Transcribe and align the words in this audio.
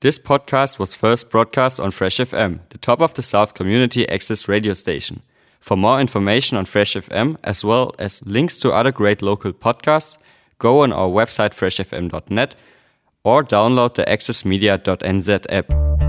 This 0.00 0.16
podcast 0.16 0.78
was 0.78 0.94
first 0.94 1.28
broadcast 1.28 1.80
on 1.80 1.90
Fresh 1.90 2.18
FM, 2.18 2.60
the 2.68 2.78
top 2.78 3.00
of 3.00 3.14
the 3.14 3.22
South 3.22 3.54
community 3.54 4.08
access 4.08 4.46
radio 4.46 4.72
station. 4.72 5.22
For 5.58 5.76
more 5.76 6.00
information 6.00 6.56
on 6.56 6.66
Fresh 6.66 6.94
FM, 6.94 7.36
as 7.42 7.64
well 7.64 7.92
as 7.98 8.24
links 8.24 8.60
to 8.60 8.70
other 8.70 8.92
great 8.92 9.22
local 9.22 9.52
podcasts, 9.52 10.16
go 10.60 10.82
on 10.82 10.92
our 10.92 11.08
website 11.08 11.52
freshfm.net 11.52 12.54
or 13.24 13.42
download 13.42 13.94
the 13.94 14.04
accessmedia.nz 14.04 15.46
app. 15.48 16.07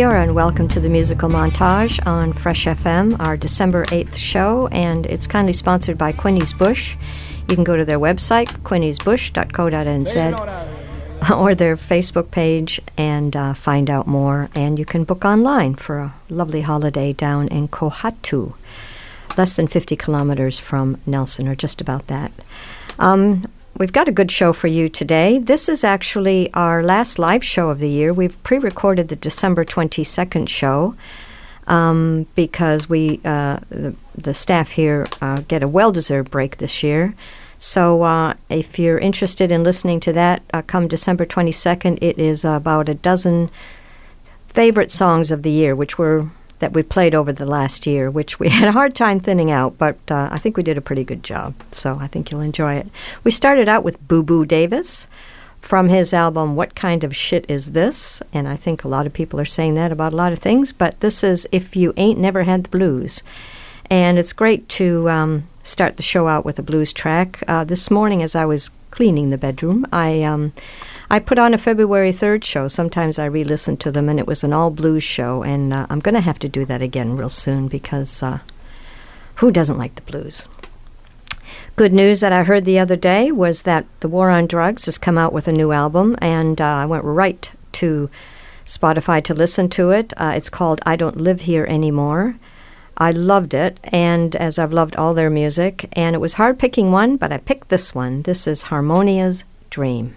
Ora 0.00 0.22
and 0.22 0.34
welcome 0.34 0.66
to 0.68 0.80
the 0.80 0.88
musical 0.88 1.28
montage 1.28 2.00
on 2.06 2.32
Fresh 2.32 2.64
FM, 2.64 3.20
our 3.20 3.36
December 3.36 3.84
8th 3.86 4.16
show, 4.16 4.66
and 4.68 5.04
it's 5.04 5.26
kindly 5.26 5.52
sponsored 5.52 5.98
by 5.98 6.10
Quinney's 6.10 6.54
Bush. 6.54 6.96
You 7.48 7.54
can 7.54 7.64
go 7.64 7.76
to 7.76 7.84
their 7.84 7.98
website, 7.98 8.46
quinneysbush.co.nz, 8.62 11.30
or 11.36 11.54
their 11.54 11.76
Facebook 11.76 12.30
page 12.30 12.80
and 12.96 13.36
uh, 13.36 13.52
find 13.52 13.90
out 13.90 14.06
more. 14.06 14.48
And 14.54 14.78
you 14.78 14.86
can 14.86 15.04
book 15.04 15.26
online 15.26 15.74
for 15.74 15.98
a 15.98 16.14
lovely 16.30 16.62
holiday 16.62 17.12
down 17.12 17.48
in 17.48 17.68
Kohatu, 17.68 18.54
less 19.36 19.54
than 19.54 19.66
50 19.66 19.96
kilometers 19.96 20.58
from 20.58 20.98
Nelson, 21.04 21.46
or 21.46 21.54
just 21.54 21.82
about 21.82 22.06
that. 22.06 22.32
Um, 22.98 23.46
we've 23.80 23.94
got 23.94 24.06
a 24.06 24.12
good 24.12 24.30
show 24.30 24.52
for 24.52 24.66
you 24.66 24.90
today. 24.90 25.38
This 25.38 25.66
is 25.66 25.82
actually 25.84 26.52
our 26.52 26.82
last 26.82 27.18
live 27.18 27.42
show 27.42 27.70
of 27.70 27.78
the 27.78 27.88
year. 27.88 28.12
We've 28.12 28.40
pre 28.42 28.58
recorded 28.58 29.08
the 29.08 29.16
December 29.16 29.64
22nd 29.64 30.48
show. 30.48 30.94
Um, 31.66 32.26
because 32.34 32.88
we 32.88 33.20
uh, 33.24 33.60
the, 33.68 33.94
the 34.16 34.34
staff 34.34 34.72
here 34.72 35.06
uh, 35.20 35.42
get 35.46 35.62
a 35.62 35.68
well-deserved 35.68 36.28
break 36.28 36.56
this 36.56 36.82
year. 36.82 37.14
So 37.58 38.02
uh, 38.02 38.34
if 38.48 38.76
you're 38.78 38.98
interested 38.98 39.52
in 39.52 39.62
listening 39.62 40.00
to 40.00 40.12
that, 40.14 40.42
uh, 40.52 40.62
come 40.62 40.88
December 40.88 41.24
22nd, 41.24 41.98
it 42.02 42.18
is 42.18 42.44
about 42.44 42.88
a 42.88 42.94
dozen 42.94 43.50
favorite 44.48 44.90
songs 44.90 45.30
of 45.30 45.42
the 45.42 45.50
year, 45.50 45.76
which 45.76 45.96
were 45.96 46.30
that 46.60 46.72
we 46.72 46.82
played 46.82 47.14
over 47.14 47.32
the 47.32 47.46
last 47.46 47.86
year, 47.86 48.10
which 48.10 48.38
we 48.38 48.48
had 48.60 48.68
a 48.68 48.72
hard 48.72 48.94
time 48.94 49.18
thinning 49.18 49.50
out, 49.50 49.76
but 49.76 49.98
uh, 50.08 50.28
I 50.30 50.38
think 50.38 50.56
we 50.56 50.62
did 50.62 50.78
a 50.78 50.82
pretty 50.82 51.04
good 51.04 51.22
job. 51.22 51.54
So 51.72 51.98
I 52.00 52.06
think 52.06 52.30
you'll 52.30 52.40
enjoy 52.40 52.74
it. 52.74 52.88
We 53.24 53.30
started 53.30 53.68
out 53.68 53.84
with 53.84 54.06
Boo 54.06 54.22
Boo 54.22 54.46
Davis 54.46 55.08
from 55.60 55.88
his 55.88 56.14
album 56.14 56.56
What 56.56 56.74
Kind 56.74 57.04
of 57.04 57.14
Shit 57.14 57.44
Is 57.48 57.72
This? 57.72 58.22
And 58.32 58.48
I 58.48 58.56
think 58.56 58.82
a 58.82 58.88
lot 58.88 59.06
of 59.06 59.12
people 59.12 59.40
are 59.40 59.44
saying 59.44 59.74
that 59.74 59.92
about 59.92 60.12
a 60.12 60.16
lot 60.16 60.32
of 60.32 60.38
things, 60.38 60.72
but 60.72 60.98
this 61.00 61.22
is 61.22 61.46
If 61.52 61.76
You 61.76 61.92
Ain't 61.96 62.18
Never 62.18 62.44
Had 62.44 62.64
the 62.64 62.70
Blues. 62.70 63.22
And 63.90 64.18
it's 64.18 64.32
great 64.32 64.68
to 64.70 65.10
um, 65.10 65.48
start 65.62 65.96
the 65.96 66.02
show 66.02 66.28
out 66.28 66.44
with 66.44 66.58
a 66.58 66.62
blues 66.62 66.92
track. 66.92 67.42
Uh, 67.48 67.64
this 67.64 67.90
morning, 67.90 68.22
as 68.22 68.34
I 68.34 68.44
was 68.44 68.70
cleaning 68.90 69.30
the 69.30 69.38
bedroom, 69.38 69.86
I 69.92 70.22
um, 70.22 70.52
I 71.10 71.18
put 71.18 71.38
on 71.38 71.54
a 71.54 71.58
February 71.58 72.12
3rd 72.12 72.44
show. 72.44 72.68
Sometimes 72.68 73.18
I 73.18 73.24
re 73.24 73.42
listen 73.42 73.76
to 73.78 73.90
them, 73.90 74.08
and 74.08 74.18
it 74.18 74.26
was 74.26 74.44
an 74.44 74.52
all 74.52 74.70
blues 74.70 75.02
show. 75.02 75.42
And 75.42 75.72
uh, 75.74 75.86
I'm 75.90 76.00
going 76.00 76.14
to 76.14 76.20
have 76.20 76.38
to 76.40 76.48
do 76.48 76.64
that 76.66 76.82
again 76.82 77.16
real 77.16 77.28
soon 77.28 77.68
because 77.68 78.22
uh, 78.22 78.38
who 79.36 79.50
doesn't 79.50 79.78
like 79.78 79.96
the 79.96 80.02
blues? 80.02 80.48
Good 81.76 81.92
news 81.92 82.20
that 82.20 82.32
I 82.32 82.44
heard 82.44 82.64
the 82.64 82.78
other 82.78 82.96
day 82.96 83.32
was 83.32 83.62
that 83.62 83.86
the 84.00 84.08
War 84.08 84.30
on 84.30 84.46
Drugs 84.46 84.84
has 84.84 84.98
come 84.98 85.18
out 85.18 85.32
with 85.32 85.48
a 85.48 85.52
new 85.52 85.72
album, 85.72 86.16
and 86.20 86.60
uh, 86.60 86.64
I 86.64 86.86
went 86.86 87.04
right 87.04 87.50
to 87.72 88.10
Spotify 88.66 89.22
to 89.24 89.34
listen 89.34 89.68
to 89.70 89.90
it. 89.90 90.12
Uh, 90.16 90.32
it's 90.36 90.50
called 90.50 90.80
I 90.86 90.94
Don't 90.94 91.16
Live 91.16 91.42
Here 91.42 91.64
Anymore. 91.64 92.36
I 93.00 93.12
loved 93.12 93.54
it, 93.54 93.80
and 93.84 94.36
as 94.36 94.58
I've 94.58 94.74
loved 94.74 94.94
all 94.94 95.14
their 95.14 95.30
music, 95.30 95.88
and 95.94 96.14
it 96.14 96.18
was 96.18 96.34
hard 96.34 96.58
picking 96.58 96.92
one, 96.92 97.16
but 97.16 97.32
I 97.32 97.38
picked 97.38 97.70
this 97.70 97.94
one. 97.94 98.22
This 98.22 98.46
is 98.46 98.62
Harmonia's 98.62 99.44
Dream. 99.70 100.16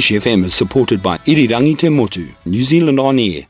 Fresh 0.00 0.22
FM 0.22 0.44
is 0.44 0.54
supported 0.54 1.02
by 1.02 1.18
Irirangi 1.26 1.76
Te 1.76 1.90
Motu, 1.90 2.26
New 2.46 2.62
Zealand 2.62 2.98
On 2.98 3.18
Air, 3.18 3.46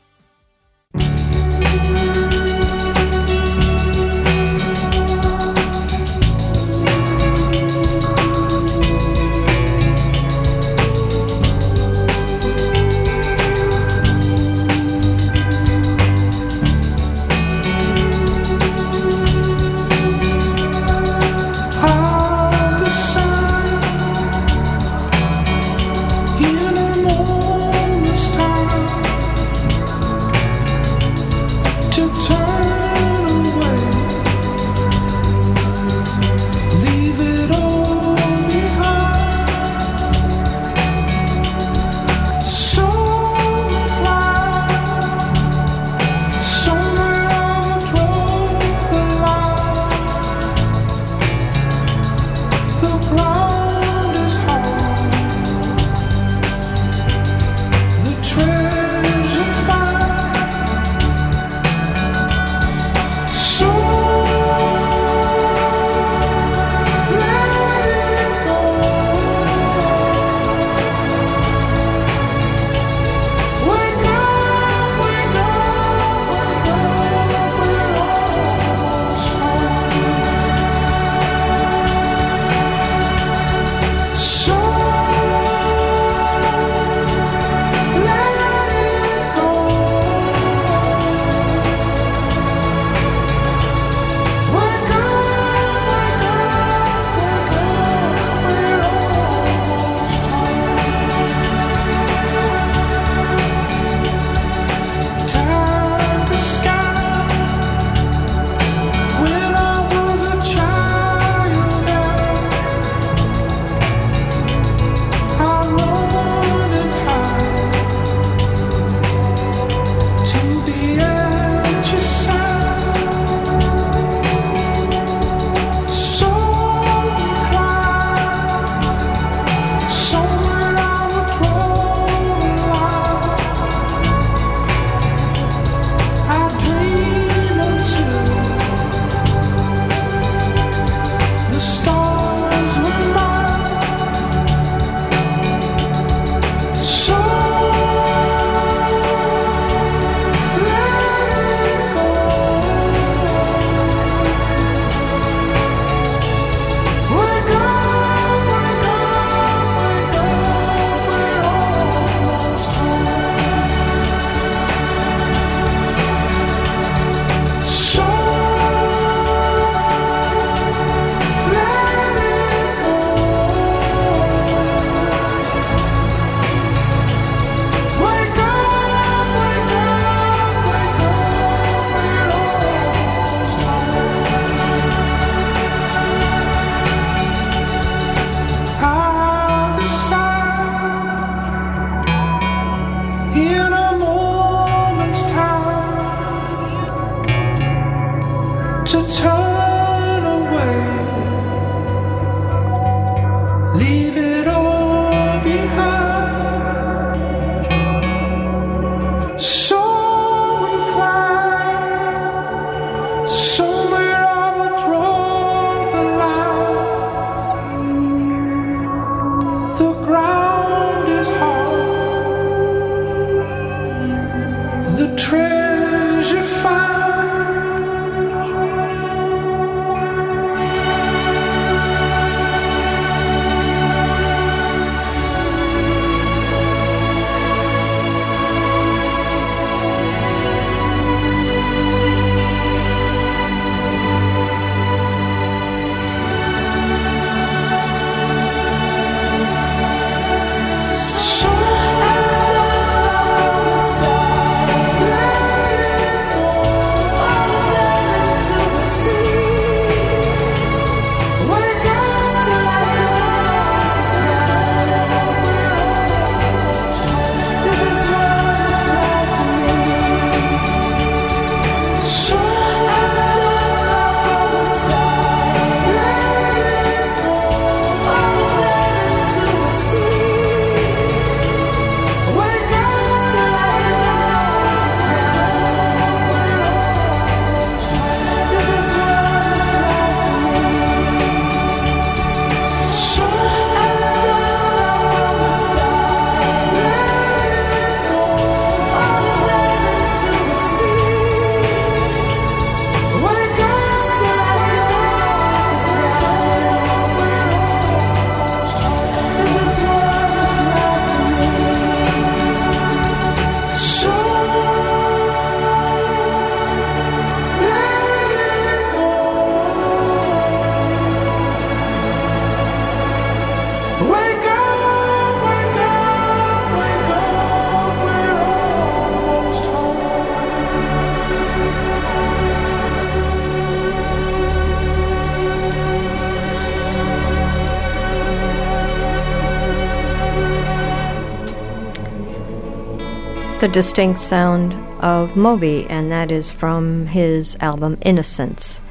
the 343.61 343.67
distinct 343.67 344.19
sound 344.19 344.73
of 345.03 345.35
Moby, 345.35 345.85
and 345.87 346.11
that 346.11 346.31
is 346.31 346.51
from 346.51 347.05
his 347.05 347.55
album 347.61 347.95
Innocents 348.01 348.81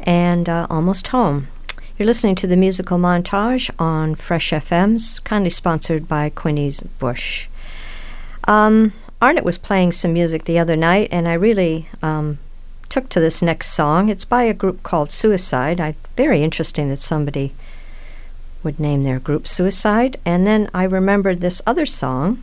and 0.00 0.50
uh, 0.50 0.66
Almost 0.68 1.06
Home. 1.06 1.48
You're 1.96 2.04
listening 2.04 2.34
to 2.34 2.46
the 2.46 2.54
musical 2.54 2.98
montage 2.98 3.70
on 3.78 4.14
Fresh 4.14 4.50
FM's, 4.50 5.18
kindly 5.20 5.48
sponsored 5.48 6.08
by 6.08 6.28
Quinney's 6.28 6.82
Bush. 6.98 7.46
Um, 8.44 8.92
Arnott 9.22 9.44
was 9.44 9.56
playing 9.56 9.92
some 9.92 10.12
music 10.12 10.44
the 10.44 10.58
other 10.58 10.76
night, 10.76 11.08
and 11.10 11.26
I 11.26 11.32
really 11.32 11.88
um, 12.02 12.38
took 12.90 13.08
to 13.08 13.20
this 13.20 13.40
next 13.40 13.68
song. 13.68 14.10
It's 14.10 14.26
by 14.26 14.42
a 14.42 14.52
group 14.52 14.82
called 14.82 15.10
Suicide. 15.10 15.80
I 15.80 15.94
very 16.18 16.42
interesting 16.42 16.90
that 16.90 16.98
somebody 16.98 17.54
would 18.62 18.78
name 18.78 19.04
their 19.04 19.18
group 19.18 19.48
Suicide. 19.48 20.20
And 20.26 20.46
then 20.46 20.68
I 20.74 20.84
remembered 20.84 21.40
this 21.40 21.62
other 21.66 21.86
song 21.86 22.42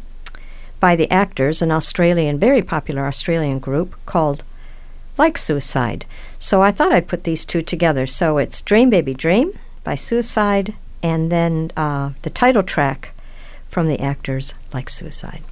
by 0.80 0.96
the 0.96 1.12
Actors, 1.12 1.62
an 1.62 1.72
Australian, 1.72 2.40
very 2.40 2.62
popular 2.62 3.06
Australian 3.06 3.60
group 3.60 3.96
called 4.06 4.44
Like 5.18 5.38
Suicide. 5.38 6.06
So 6.40 6.62
I 6.62 6.72
thought 6.72 6.92
I'd 6.92 7.08
put 7.08 7.24
these 7.24 7.46
two 7.46 7.62
together. 7.62 8.08
So 8.08 8.38
it's 8.38 8.62
Dream 8.62 8.90
Baby 8.90 9.14
Dream 9.14 9.58
by 9.84 9.96
Suicide, 9.96 10.76
and 11.04 11.32
then 11.32 11.72
uh, 11.76 12.12
the 12.22 12.30
title 12.30 12.64
track 12.64 13.14
from 13.70 13.88
the 13.88 14.00
Actors, 14.00 14.54
Like 14.74 14.90
Suicide. 14.90 15.44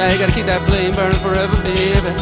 Now 0.00 0.08
you 0.10 0.16
gotta 0.18 0.32
keep 0.32 0.46
that 0.46 0.62
flame 0.62 0.94
burning 0.94 1.20
forever, 1.20 1.54
baby. 1.60 2.12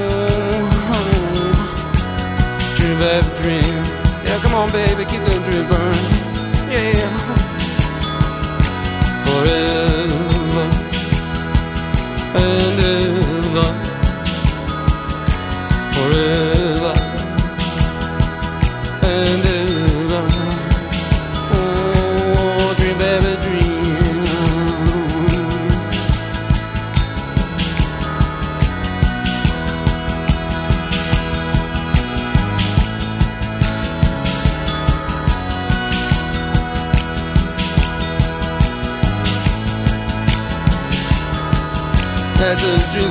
Mm-hmm. 0.00 1.52
Dream, 2.74 2.96
baby, 3.04 3.28
dream. 3.36 3.76
Yeah, 4.24 4.40
come 4.40 4.54
on, 4.54 4.72
baby, 4.72 5.04
keep 5.04 5.20
that 5.28 5.44
dream 5.44 5.68
burning. 5.68 6.08
Yeah. 6.72 7.04
Forever. 9.28 10.64
And 12.32 12.73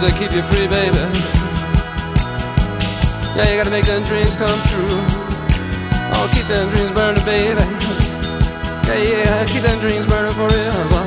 that 0.04 0.20
keep 0.20 0.34
you 0.36 0.44
free, 0.52 0.68
baby. 0.68 1.00
Yeah, 3.38 3.48
you 3.50 3.56
gotta 3.56 3.72
make 3.72 3.86
them 3.86 4.04
dreams 4.04 4.36
come 4.36 4.60
true. 4.68 5.00
Oh, 6.12 6.28
keep 6.34 6.46
them 6.48 6.68
dreams 6.76 6.92
burning, 6.92 7.24
baby. 7.24 7.63
Yeah, 8.84 9.00
yeah, 9.00 9.46
keep 9.46 9.63
them 9.63 9.80
dreams 9.80 10.06
burning 10.06 10.36
forever. 10.36 11.04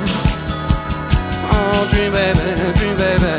Oh, 1.52 1.88
dream, 1.92 2.12
baby, 2.12 2.40
dream, 2.80 2.96
baby. 2.96 3.35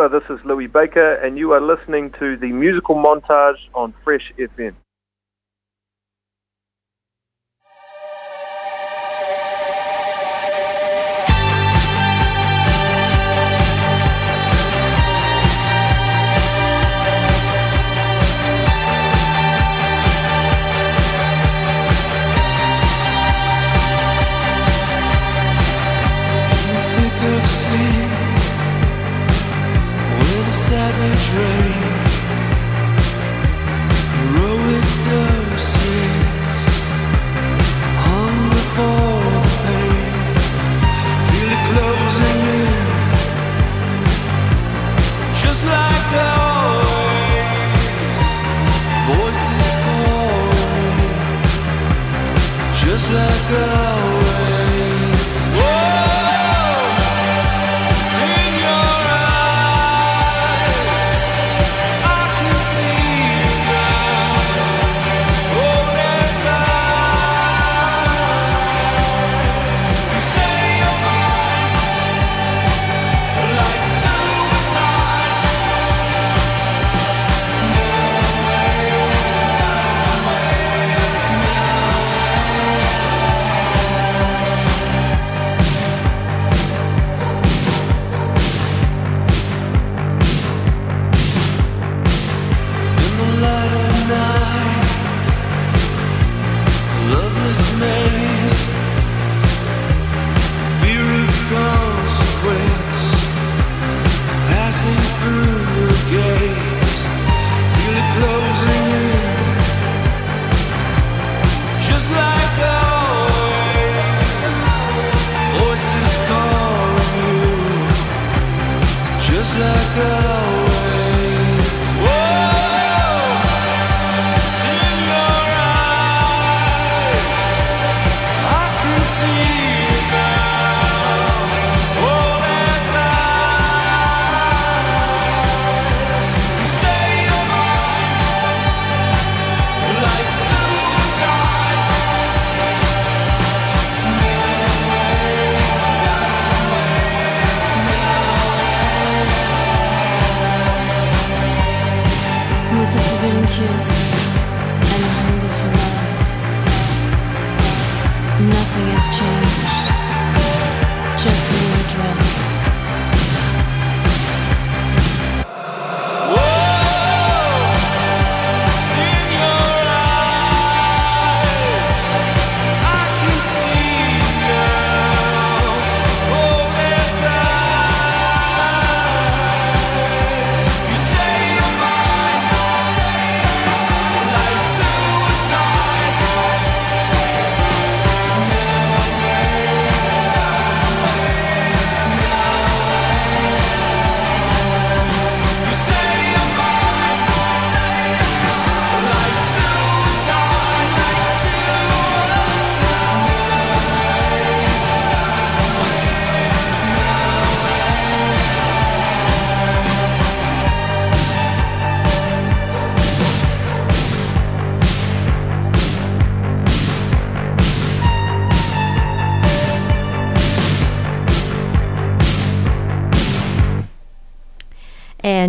Ora, 0.00 0.08
this 0.08 0.30
is 0.30 0.42
Louis 0.46 0.66
Baker, 0.66 1.16
and 1.16 1.36
you 1.36 1.52
are 1.52 1.60
listening 1.60 2.10
to 2.12 2.34
the 2.38 2.46
musical 2.46 2.94
montage 2.94 3.58
on 3.74 3.92
Fresh 4.02 4.32
FM. 4.38 4.74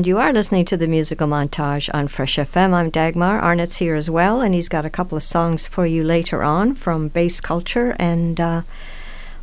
And 0.02 0.08
you 0.08 0.18
are 0.18 0.34
listening 0.34 0.66
to 0.66 0.78
the 0.78 0.88
musical 0.88 1.28
montage 1.28 1.88
on 1.94 2.08
Fresh 2.08 2.38
FM. 2.38 2.74
I'm 2.74 2.90
Dagmar. 2.90 3.40
Arnett's 3.40 3.76
here 3.76 3.94
as 3.94 4.10
well, 4.10 4.42
and 4.42 4.56
he's 4.56 4.68
got 4.68 4.84
a 4.84 4.90
couple 4.90 5.16
of 5.16 5.22
songs 5.22 5.68
for 5.68 5.86
you 5.86 6.04
later 6.04 6.42
on 6.42 6.74
from 6.74 7.10
Bass 7.10 7.40
Culture 7.40 7.96
and 8.00 8.42
uh, 8.42 8.64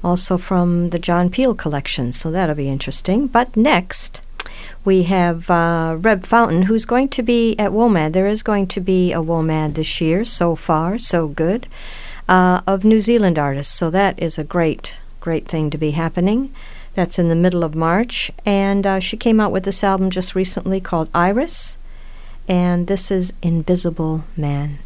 also 0.03 0.37
from 0.37 0.91
the 0.91 0.99
John 0.99 1.31
Peel 1.31 1.55
collection. 1.55 2.11
So 2.11 2.33
that'll 2.33 2.57
be 2.57 2.69
interesting. 2.69 3.29
But 3.29 3.57
next, 3.57 4.21
we 4.85 5.05
have 5.05 5.49
uh, 5.49 5.97
Reb 6.01 6.27
Fountain, 6.27 6.63
who's 6.63 6.85
going 6.85 7.11
to 7.11 7.23
be 7.23 7.57
at 7.57 7.71
WOMAD. 7.71 8.13
There 8.13 8.27
is 8.27 8.43
going 8.43 8.67
to 8.67 8.81
be 8.81 9.13
a 9.13 9.23
WOMAD 9.23 9.75
this 9.75 10.01
year. 10.01 10.25
So 10.25 10.57
far, 10.57 10.99
so 10.99 11.29
good. 11.29 11.69
Uh, 12.29 12.63
of 12.67 12.85
New 12.85 13.01
Zealand 13.01 13.39
artists. 13.39 13.73
So 13.73 13.91
that 13.91 14.21
is 14.21 14.41
a 14.41 14.45
great, 14.45 14.97
great 15.21 15.47
thing 15.47 15.71
to 15.71 15.79
be 15.79 15.93
happening. 15.93 16.53
That's 16.99 17.17
in 17.17 17.29
the 17.29 17.37
middle 17.37 17.63
of 17.63 17.77
March. 17.77 18.33
And 18.45 18.85
uh, 18.85 18.99
she 18.99 19.17
came 19.17 19.39
out 19.39 19.53
with 19.53 19.63
this 19.63 19.85
album 19.85 20.11
just 20.11 20.35
recently 20.35 20.81
called 20.81 21.09
Iris. 21.15 21.79
And 22.49 22.89
this 22.89 23.13
is 23.13 23.33
Invisible 23.41 24.25
Man. 24.37 24.81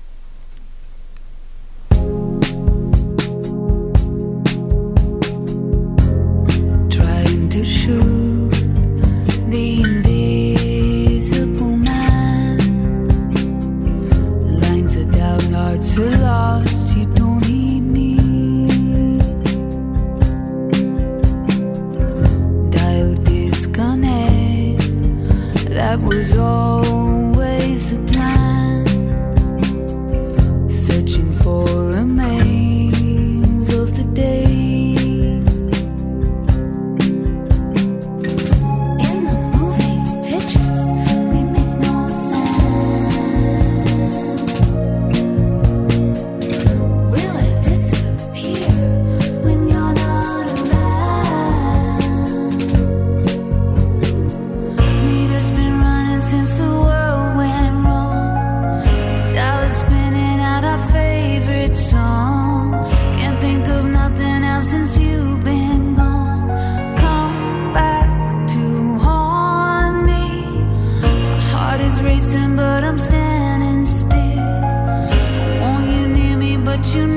June. 76.82 77.11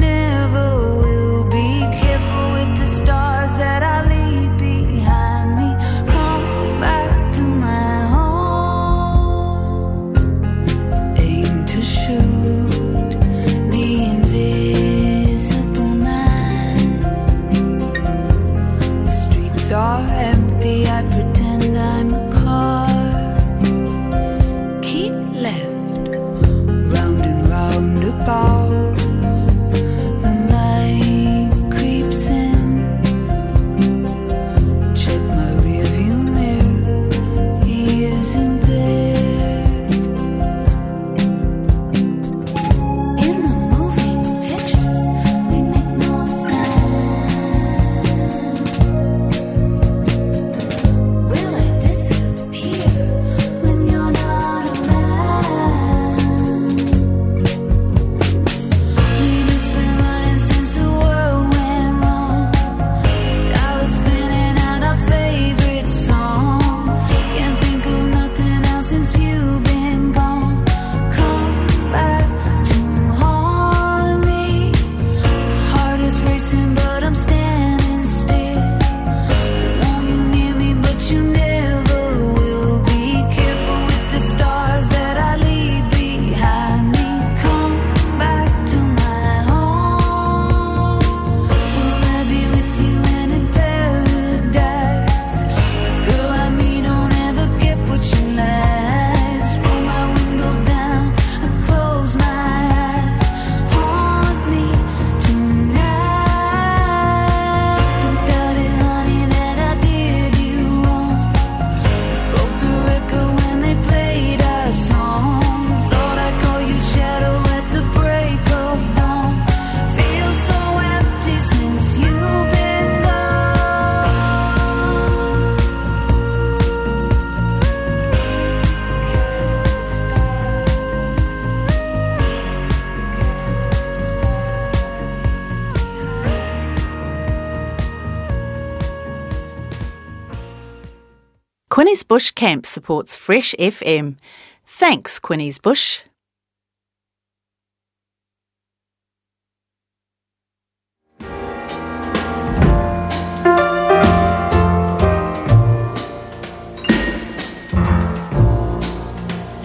Bush 142.07 142.31
Camp 142.31 142.65
supports 142.65 143.15
Fresh 143.15 143.55
FM. 143.59 144.17
Thanks, 144.65 145.19
Quinney's 145.19 145.59
Bush. 145.59 146.03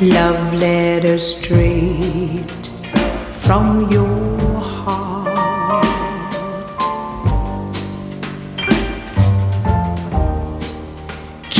Love 0.00 0.54
letter 0.54 1.18
straight 1.18 2.50
from 3.42 3.90
your 3.92 4.29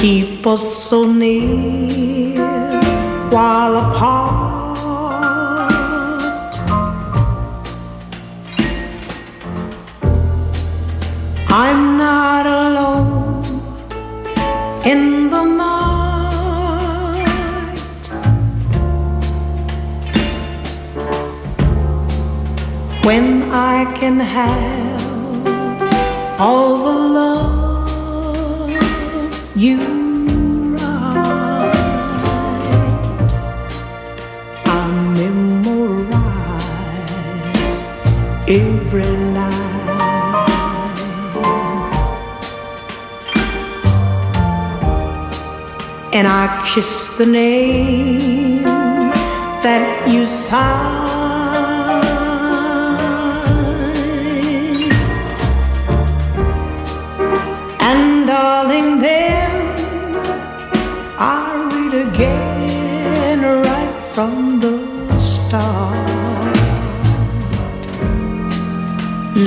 keep 0.01 0.47
us 0.47 0.63
so 0.89 1.05
near 1.13 2.41
while 3.29 3.77
apart. 3.77 4.91
I'm 11.51 11.99
not 11.99 12.47
alone 12.47 13.45
in 14.87 15.29
the 15.29 15.45
night 15.45 16.47
when 23.05 23.53
I 23.53 23.85
can 24.01 24.19
have 24.19 25.01
all 26.41 26.85
the 26.85 26.99
love 27.19 27.60
you 29.61 29.77
write, 30.73 31.75
I 34.65 34.89
memorize 35.21 36.21
every 38.49 39.13
line, 39.37 39.91
and 46.15 46.27
I 46.27 46.47
kiss 46.73 47.19
the 47.19 47.27
name 47.27 48.63
that 49.63 50.09
you 50.09 50.25
sign. 50.25 51.60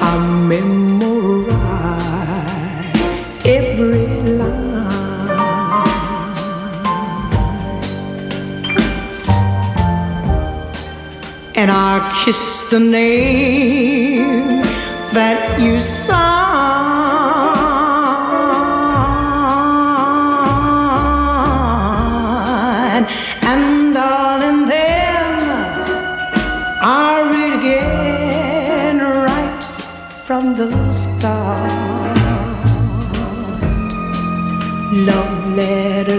I 0.00 0.12
memorize 0.52 1.52
every 3.44 4.12
line, 4.40 5.38
and 11.54 11.70
I 11.70 11.92
kiss 12.24 12.42
the 12.70 12.80
name 12.80 14.62
that 15.14 15.60
you 15.60 15.80
signed. 15.80 16.51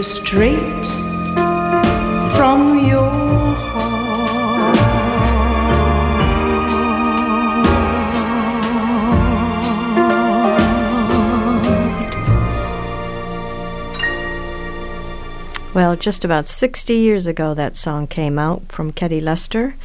straight 0.03 0.85
from 2.35 2.77
your 2.85 3.09
heart. 3.09 3.93
Well, 15.73 15.95
just 15.95 16.25
about 16.25 16.47
60 16.47 16.93
years 16.93 17.25
ago, 17.25 17.53
that 17.53 17.75
song 17.75 18.05
came 18.07 18.37
out 18.37 18.71
from 18.71 18.91
Ketty 18.91 19.21
Lester 19.21 19.75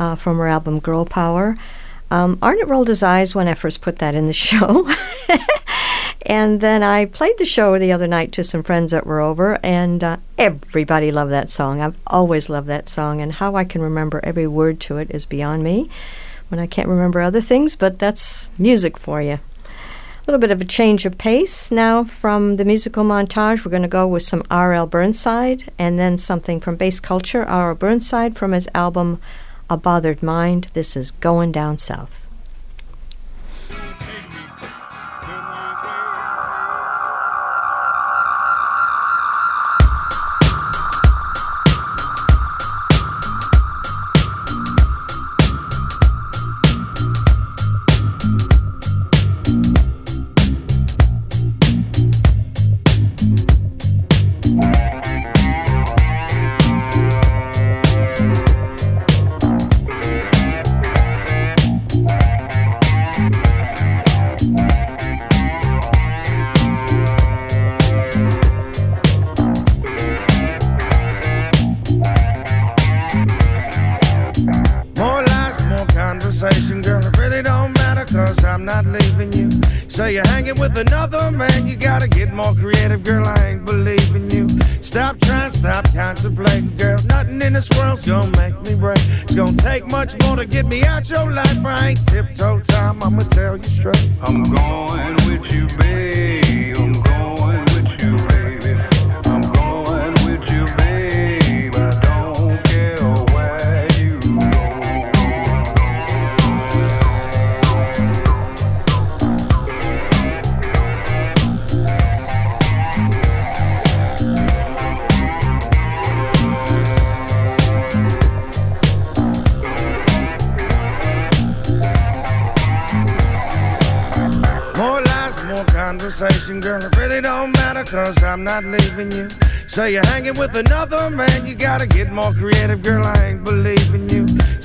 uh, 0.00 0.16
from 0.16 0.38
her 0.38 0.48
album 0.48 0.80
Girl 0.80 1.04
Power. 1.04 1.56
Um, 2.10 2.38
Arnett 2.42 2.66
rolled 2.66 2.88
his 2.88 3.04
eyes 3.04 3.36
when 3.36 3.46
I 3.46 3.54
first 3.54 3.80
put 3.80 4.00
that 4.00 4.16
in 4.16 4.26
the 4.26 4.32
show 4.48 4.90
and 6.30 6.60
then 6.60 6.84
I 6.84 7.06
played 7.06 7.38
the 7.38 7.44
show 7.44 7.76
the 7.76 7.90
other 7.90 8.06
night 8.06 8.30
to 8.34 8.44
some 8.44 8.62
friends 8.62 8.92
that 8.92 9.04
were 9.04 9.20
over, 9.20 9.58
and 9.64 10.04
uh, 10.04 10.18
everybody 10.38 11.10
loved 11.10 11.32
that 11.32 11.50
song. 11.50 11.80
I've 11.80 11.98
always 12.06 12.48
loved 12.48 12.68
that 12.68 12.88
song, 12.88 13.20
and 13.20 13.32
how 13.32 13.56
I 13.56 13.64
can 13.64 13.82
remember 13.82 14.20
every 14.22 14.46
word 14.46 14.78
to 14.82 14.98
it 14.98 15.10
is 15.10 15.26
beyond 15.26 15.64
me 15.64 15.90
when 16.46 16.60
I 16.60 16.68
can't 16.68 16.86
remember 16.86 17.20
other 17.20 17.40
things, 17.40 17.74
but 17.74 17.98
that's 17.98 18.48
music 18.58 18.96
for 18.96 19.20
you. 19.20 19.40
A 19.40 20.24
little 20.28 20.38
bit 20.38 20.52
of 20.52 20.60
a 20.60 20.64
change 20.64 21.04
of 21.04 21.18
pace 21.18 21.72
now 21.72 22.04
from 22.04 22.54
the 22.54 22.64
musical 22.64 23.02
montage. 23.02 23.64
We're 23.64 23.72
going 23.72 23.82
to 23.82 23.88
go 23.88 24.06
with 24.06 24.22
some 24.22 24.44
R.L. 24.52 24.86
Burnside 24.86 25.72
and 25.80 25.98
then 25.98 26.16
something 26.16 26.60
from 26.60 26.76
Bass 26.76 27.00
Culture. 27.00 27.42
R.L. 27.42 27.74
Burnside 27.74 28.36
from 28.36 28.52
his 28.52 28.68
album 28.72 29.20
A 29.68 29.76
Bothered 29.76 30.22
Mind. 30.22 30.68
This 30.74 30.96
is 30.96 31.10
Going 31.10 31.50
Down 31.50 31.76
South. 31.76 32.19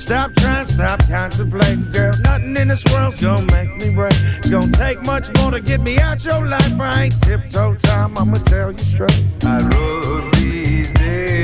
Stop 0.06 0.34
trying, 0.34 0.66
stop 0.66 1.00
contemplating, 1.08 1.90
girl. 1.90 2.12
Nothing 2.22 2.56
in 2.56 2.68
this 2.68 2.84
world's 2.92 3.20
gonna 3.20 3.44
make 3.50 3.74
me 3.74 3.92
break. 3.92 4.12
It's 4.38 4.48
gonna 4.48 4.70
take 4.70 5.04
much 5.04 5.34
more 5.36 5.50
to 5.50 5.60
get 5.60 5.80
me 5.80 5.98
out 5.98 6.24
your 6.24 6.46
life. 6.46 6.80
I 6.80 7.06
ain't 7.06 7.20
tiptoe 7.22 7.74
time, 7.74 8.16
I'ma 8.16 8.36
tell 8.44 8.70
you 8.70 8.78
straight. 8.78 9.24
I'd 9.42 9.62
rather 9.74 10.30
be 10.30 10.84
dead. 10.92 11.35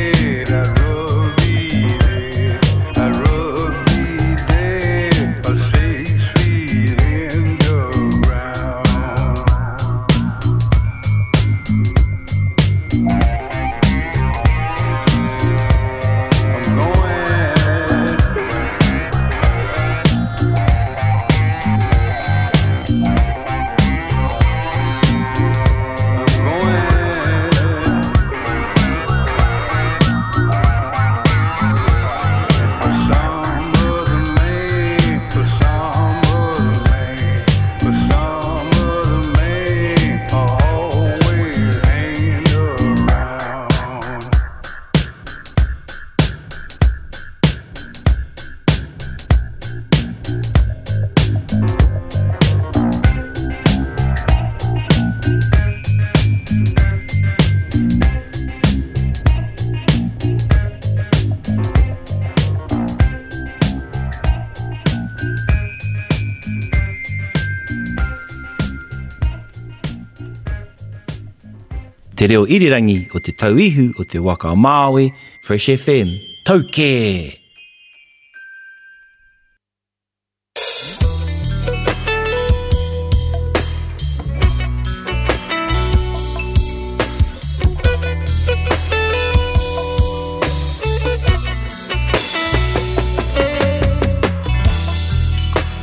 Te 72.23 72.29
reo 72.31 72.45
irirangi 72.47 73.09
o 73.11 73.19
te 73.19 73.33
tauihu 73.35 73.89
o 73.99 74.05
te 74.07 74.21
waka 74.23 74.53
Māui, 74.55 75.09
Fresh 75.43 75.73
FM, 75.75 76.13
tauke! 76.47 77.41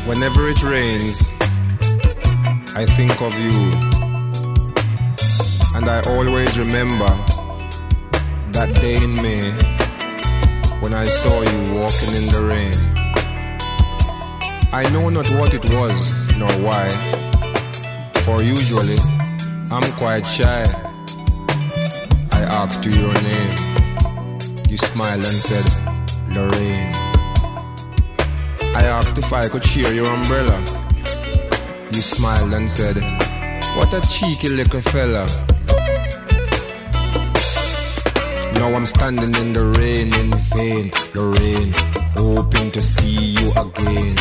Whenever 0.08 0.48
it 0.48 0.64
rains, 0.64 1.34
I 2.78 2.86
think 2.96 3.22
of 3.22 3.38
you. 3.38 4.09
And 5.76 5.88
I 5.88 6.02
always 6.08 6.58
remember 6.58 7.10
that 8.54 8.76
day 8.82 8.96
in 8.96 9.16
May 9.16 9.52
when 10.82 10.94
I 10.96 11.06
saw 11.06 11.42
you 11.42 11.74
walking 11.76 12.14
in 12.16 12.26
the 12.34 12.44
rain. 12.44 12.74
I 14.74 14.90
know 14.92 15.10
not 15.10 15.30
what 15.32 15.54
it 15.54 15.64
was 15.74 16.28
nor 16.38 16.52
why, 16.66 16.90
for 18.26 18.42
usually 18.42 18.98
I'm 19.72 19.92
quite 19.94 20.26
shy. 20.26 20.64
I 22.32 22.42
asked 22.42 22.86
you 22.86 22.92
your 22.92 23.14
name. 23.14 23.56
You 24.68 24.78
smiled 24.78 25.26
and 25.26 25.40
said, 25.50 25.66
Lorraine. 26.30 26.94
I 28.76 28.84
asked 28.86 29.18
if 29.20 29.32
I 29.32 29.48
could 29.50 29.64
share 29.64 29.94
your 29.94 30.08
umbrella. 30.08 30.60
You 31.92 32.02
smiled 32.02 32.54
and 32.56 32.70
said, 32.70 32.98
What 33.76 33.94
a 33.94 34.02
cheeky 34.10 34.50
little 34.50 34.82
fella. 34.82 35.28
Now 38.60 38.74
I'm 38.74 38.86
standing 38.86 39.34
in 39.36 39.54
the 39.54 39.72
rain 39.80 40.14
in 40.20 40.30
vain, 40.52 40.92
Lorraine, 41.16 41.72
hoping 42.12 42.70
to 42.72 42.82
see 42.82 43.40
you 43.40 43.52
again. 43.52 44.18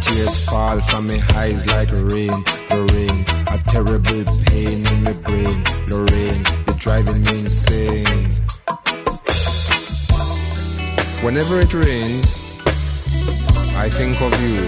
Tears 0.00 0.48
fall 0.48 0.80
from 0.80 1.08
my 1.08 1.20
eyes 1.36 1.66
like 1.66 1.90
rain, 1.92 2.32
Lorraine. 2.70 3.26
A 3.46 3.58
terrible 3.68 4.24
pain 4.46 4.86
in 4.86 5.04
my 5.04 5.12
brain, 5.12 5.58
Lorraine. 5.86 6.42
You're 6.66 6.80
driving 6.80 7.20
me 7.24 7.40
insane. 7.40 8.30
Whenever 11.20 11.60
it 11.60 11.74
rains, 11.74 12.58
I 13.76 13.90
think 13.90 14.18
of 14.22 14.32
you. 14.40 14.64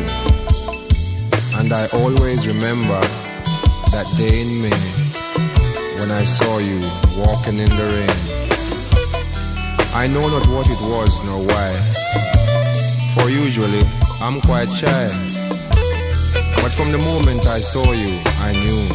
And 1.58 1.72
I 1.72 1.88
always 1.94 2.46
remember 2.46 3.00
that 3.96 4.06
day 4.18 4.42
in 4.42 4.60
May 4.60 4.84
when 5.98 6.10
I 6.10 6.22
saw 6.24 6.58
you 6.58 6.82
walking 7.16 7.58
in 7.60 7.70
the 7.70 7.86
rain. 7.96 8.39
I 9.92 10.06
know 10.06 10.28
not 10.28 10.46
what 10.46 10.70
it 10.70 10.80
was 10.80 11.22
nor 11.24 11.44
why, 11.44 11.74
for 13.14 13.28
usually 13.28 13.82
I'm 14.20 14.40
quite 14.40 14.70
shy. 14.72 15.08
But 16.62 16.72
from 16.72 16.92
the 16.92 16.98
moment 16.98 17.46
I 17.46 17.58
saw 17.58 17.92
you, 17.92 18.20
I 18.38 18.52
knew 18.52 18.88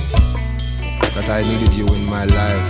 that 1.13 1.29
I 1.29 1.43
needed 1.43 1.73
you 1.73 1.85
in 1.87 2.05
my 2.05 2.23
life. 2.25 2.69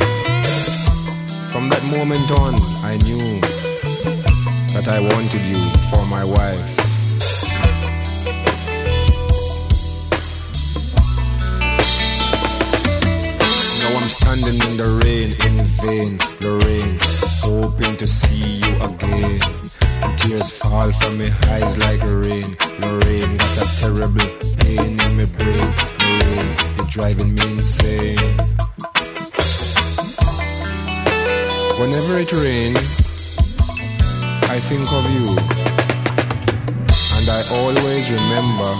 From 1.51 1.69
that 1.69 1.83
moment 1.85 2.29
on, 2.31 2.55
I 2.83 2.97
knew 2.97 3.39
that 4.73 4.87
I 4.87 4.99
wanted 4.99 5.41
you 5.41 5.61
for 5.89 6.05
my 6.07 6.25
wife. 6.25 6.77
Now 13.79 13.97
I'm 13.99 14.09
standing 14.09 14.59
in 14.67 14.77
the 14.77 14.99
rain, 15.03 15.29
in 15.45 15.63
vain, 15.63 16.17
the 16.41 16.57
rain, 16.65 16.99
hoping 17.45 17.95
to 17.97 18.07
see 18.07 18.57
you 18.57 18.73
again. 18.81 19.39
And 20.01 20.17
tears 20.17 20.49
fall 20.51 20.91
from 20.91 21.17
my 21.17 21.31
eyes 21.53 21.77
like 21.77 22.01
rain. 22.01 22.49
The 22.81 22.91
rain 23.05 23.37
got 23.37 23.57
a 23.61 23.67
terrible 23.81 24.29
pain 24.61 24.99
in 25.05 25.11
my 25.17 25.27
brain. 25.37 25.69
Rain 26.19 26.47
is 26.81 26.89
driving 26.89 27.35
me 27.35 27.45
insane. 27.53 28.17
Whenever 31.79 32.17
it 32.17 32.31
rains, 32.33 32.89
I 34.55 34.57
think 34.69 34.87
of 34.99 35.05
you. 35.15 35.27
And 37.17 37.25
I 37.37 37.41
always 37.59 38.09
remember 38.09 38.71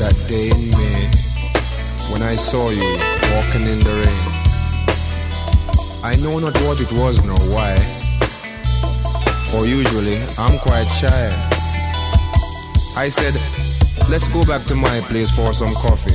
that 0.00 0.16
day 0.26 0.50
in 0.50 0.70
May 0.70 1.02
when 2.10 2.22
I 2.22 2.34
saw 2.34 2.70
you 2.70 2.90
walking 3.32 3.66
in 3.72 3.80
the 3.84 3.94
rain. 4.04 4.35
I 6.06 6.14
know 6.22 6.38
not 6.38 6.54
what 6.62 6.80
it 6.80 6.92
was 6.92 7.18
nor 7.24 7.36
why, 7.52 7.74
for 9.50 9.66
usually 9.66 10.22
I'm 10.38 10.56
quite 10.60 10.86
shy. 10.86 11.34
I 12.96 13.08
said, 13.08 13.34
let's 14.08 14.28
go 14.28 14.44
back 14.46 14.64
to 14.66 14.76
my 14.76 15.00
place 15.10 15.34
for 15.34 15.52
some 15.52 15.74
coffee. 15.74 16.14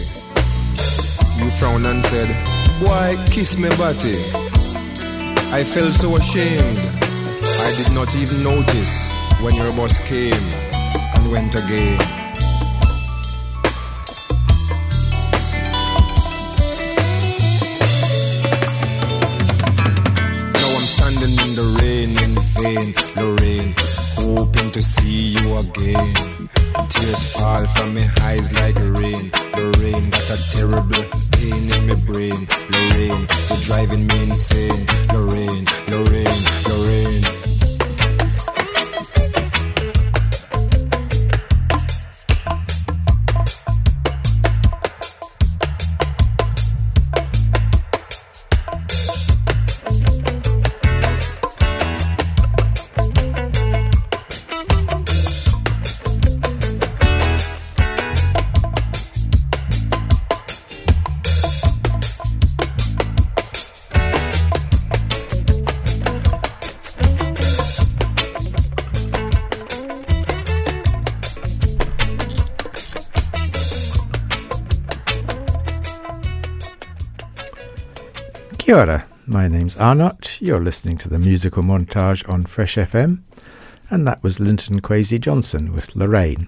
You 1.38 1.50
frowned 1.50 1.86
and 1.86 2.02
said, 2.06 2.30
boy, 2.80 3.18
kiss 3.32 3.58
me 3.58 3.68
body. 3.76 4.16
I 5.52 5.66
felt 5.66 5.94
so 5.94 6.16
ashamed. 6.16 6.80
I 7.44 7.74
did 7.76 7.92
not 7.92 8.16
even 8.16 8.44
notice 8.44 9.14
when 9.42 9.56
your 9.56 9.74
boss 9.74 10.00
came 10.00 10.32
and 11.18 11.30
went 11.30 11.56
again. 11.56 12.21
In 22.64 22.76
vain, 22.76 22.94
the 23.16 23.28
rain, 23.42 23.74
hoping 24.18 24.72
to 24.72 24.82
see 24.82 25.34
you 25.38 25.58
again. 25.58 26.14
Tears 26.90 27.34
fall 27.34 27.66
from 27.68 27.94
my 27.94 28.08
eyes 28.22 28.52
like 28.54 28.76
rain. 28.76 29.32
The 29.58 29.66
rain 29.80 30.10
got 30.10 30.30
a 30.30 30.38
terrible 30.52 31.04
pain 31.34 31.64
in 31.72 31.88
my 31.88 31.96
brain. 32.06 32.40
The 32.70 32.82
rain, 32.96 33.28
you're 33.50 33.64
driving 33.70 34.08
me 34.08 34.24
insane. 34.24 34.86
Lorraine, 35.14 35.66
Lorraine, 35.88 36.42
the 36.68 36.76
Kia 78.72 78.80
ora. 78.80 79.06
My 79.28 79.50
name's 79.50 79.76
Arnott. 79.76 80.38
You're 80.40 80.62
listening 80.62 80.98
to 81.00 81.10
the 81.10 81.20
musical 81.20 81.62
montage 81.62 82.24
on 82.30 82.46
Fresh 82.46 82.78
FM, 82.78 83.20
and 83.90 84.08
that 84.08 84.24
was 84.24 84.40
Linton 84.40 84.80
Kwesi 84.80 85.20
Johnson 85.20 85.74
with 85.74 85.94
Lorraine. 85.94 86.48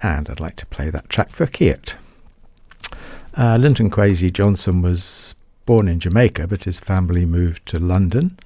And 0.00 0.30
I'd 0.30 0.38
like 0.38 0.54
to 0.58 0.66
play 0.66 0.88
that 0.90 1.08
track 1.08 1.30
for 1.30 1.48
Kiat. 1.48 1.94
Uh, 3.36 3.56
Linton 3.56 3.90
Kwesi 3.90 4.32
Johnson 4.32 4.82
was 4.82 5.34
born 5.66 5.88
in 5.88 5.98
Jamaica, 5.98 6.46
but 6.46 6.62
his 6.62 6.78
family 6.78 7.26
moved 7.26 7.66
to 7.66 7.80
London, 7.80 8.38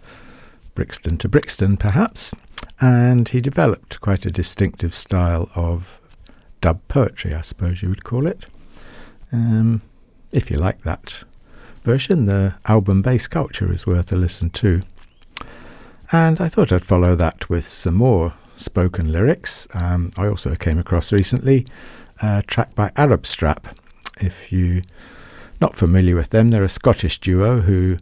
Brixton 0.75 1.19
to 1.19 1.29
Brixton 1.29 1.77
perhaps, 1.77 2.33
and 2.81 3.29
he 3.29 3.43
developed 3.43 4.01
quite 4.01 4.25
a 4.25 4.31
distinctive 4.31 4.95
style 4.95 5.51
of 5.55 6.01
dub 6.63 6.81
poetry, 6.89 7.35
I 7.35 7.43
suppose 7.43 7.83
you 7.83 7.91
would 7.91 8.05
call 8.05 8.27
it. 8.27 8.47
Um, 9.31 9.83
if 10.31 10.51
you 10.51 10.57
like 10.57 10.83
that 10.85 11.25
version, 11.83 12.26
the 12.26 12.55
album 12.66 13.03
Bass 13.03 13.26
Culture 13.26 13.72
is 13.72 13.87
worth 13.87 14.12
a 14.12 14.16
listen 14.16 14.51
to. 14.51 14.83
And 16.11 16.41
I 16.41 16.49
thought 16.49 16.72
I'd 16.72 16.85
follow 16.85 17.16
that 17.16 17.49
with 17.49 17.66
some 17.66 17.95
more 17.95 18.35
spoken 18.57 19.11
lyrics. 19.11 19.66
Um, 19.74 20.11
I 20.16 20.26
also 20.26 20.55
came 20.55 20.78
across 20.78 21.12
recently 21.12 21.66
a 22.20 22.43
track 22.43 22.74
by 22.74 22.93
Arab 22.97 23.26
Strap. 23.26 23.78
If 24.20 24.53
you're 24.53 24.83
not 25.61 25.76
familiar 25.76 26.16
with 26.16 26.30
them, 26.30 26.51
they're 26.51 26.64
a 26.64 26.68
Scottish 26.68 27.20
duo 27.20 27.62
who 27.62 27.99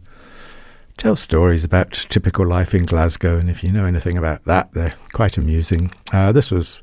tell 0.97 1.15
stories 1.15 1.63
about 1.63 2.05
typical 2.09 2.45
life 2.45 2.75
in 2.75 2.85
Glasgow, 2.85 3.37
and 3.37 3.49
if 3.49 3.63
you 3.63 3.71
know 3.71 3.85
anything 3.85 4.17
about 4.17 4.43
that, 4.45 4.73
they're 4.73 4.93
quite 5.13 5.37
amusing. 5.37 5.91
Uh, 6.11 6.31
this 6.31 6.51
was 6.51 6.81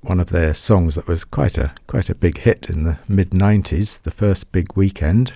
one 0.00 0.20
of 0.20 0.30
their 0.30 0.54
songs 0.54 0.94
that 0.94 1.08
was 1.08 1.24
quite 1.24 1.58
a 1.58 1.72
quite 1.86 2.08
a 2.10 2.14
big 2.14 2.38
hit 2.38 2.68
in 2.70 2.84
the 2.84 2.98
mid 3.08 3.30
'90s, 3.30 4.00
the 4.02 4.10
first 4.10 4.52
big 4.52 4.76
weekend. 4.76 5.34